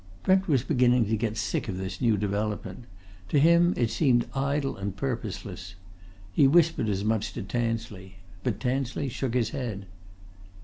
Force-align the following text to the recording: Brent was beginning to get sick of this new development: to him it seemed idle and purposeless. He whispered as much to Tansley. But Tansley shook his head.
Brent 0.23 0.47
was 0.47 0.63
beginning 0.63 1.05
to 1.09 1.15
get 1.15 1.37
sick 1.37 1.67
of 1.67 1.77
this 1.77 2.01
new 2.01 2.17
development: 2.17 2.85
to 3.29 3.37
him 3.37 3.71
it 3.77 3.91
seemed 3.91 4.25
idle 4.33 4.75
and 4.75 4.97
purposeless. 4.97 5.75
He 6.33 6.47
whispered 6.47 6.89
as 6.89 7.03
much 7.03 7.33
to 7.33 7.43
Tansley. 7.43 8.15
But 8.41 8.59
Tansley 8.59 9.09
shook 9.09 9.35
his 9.35 9.51
head. 9.51 9.85